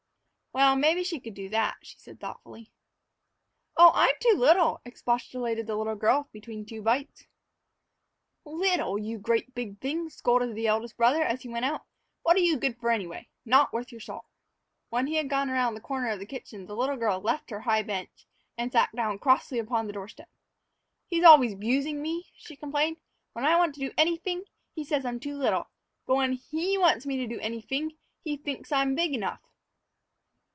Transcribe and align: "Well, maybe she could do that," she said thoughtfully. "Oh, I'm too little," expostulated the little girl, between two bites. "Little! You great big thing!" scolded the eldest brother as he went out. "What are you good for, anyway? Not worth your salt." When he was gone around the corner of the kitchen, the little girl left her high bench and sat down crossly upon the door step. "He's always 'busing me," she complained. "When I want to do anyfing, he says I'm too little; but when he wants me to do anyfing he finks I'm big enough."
"Well, 0.53 0.75
maybe 0.75 1.05
she 1.05 1.21
could 1.21 1.33
do 1.33 1.47
that," 1.47 1.77
she 1.81 1.97
said 1.97 2.19
thoughtfully. 2.19 2.73
"Oh, 3.77 3.93
I'm 3.95 4.13
too 4.19 4.35
little," 4.37 4.81
expostulated 4.83 5.65
the 5.65 5.77
little 5.77 5.95
girl, 5.95 6.27
between 6.33 6.65
two 6.65 6.81
bites. 6.81 7.25
"Little! 8.43 8.99
You 8.99 9.17
great 9.17 9.55
big 9.55 9.79
thing!" 9.79 10.09
scolded 10.09 10.53
the 10.53 10.67
eldest 10.67 10.97
brother 10.97 11.23
as 11.23 11.41
he 11.43 11.47
went 11.47 11.63
out. 11.63 11.85
"What 12.23 12.35
are 12.35 12.41
you 12.41 12.57
good 12.57 12.77
for, 12.81 12.89
anyway? 12.89 13.29
Not 13.45 13.71
worth 13.71 13.93
your 13.93 14.01
salt." 14.01 14.25
When 14.89 15.07
he 15.07 15.15
was 15.19 15.27
gone 15.29 15.49
around 15.49 15.73
the 15.75 15.79
corner 15.79 16.09
of 16.09 16.19
the 16.19 16.25
kitchen, 16.25 16.65
the 16.65 16.75
little 16.75 16.97
girl 16.97 17.21
left 17.21 17.49
her 17.49 17.61
high 17.61 17.81
bench 17.83 18.27
and 18.57 18.73
sat 18.73 18.93
down 18.93 19.19
crossly 19.19 19.57
upon 19.57 19.87
the 19.87 19.93
door 19.93 20.09
step. 20.09 20.29
"He's 21.07 21.23
always 21.23 21.55
'busing 21.55 22.01
me," 22.01 22.29
she 22.35 22.57
complained. 22.57 22.97
"When 23.31 23.45
I 23.45 23.55
want 23.55 23.73
to 23.75 23.79
do 23.79 23.91
anyfing, 23.91 24.43
he 24.75 24.83
says 24.83 25.05
I'm 25.05 25.21
too 25.21 25.37
little; 25.37 25.69
but 26.05 26.15
when 26.15 26.33
he 26.33 26.77
wants 26.77 27.05
me 27.05 27.15
to 27.19 27.25
do 27.25 27.39
anyfing 27.39 27.95
he 28.21 28.35
finks 28.35 28.73
I'm 28.73 28.95
big 28.95 29.13
enough." 29.13 29.39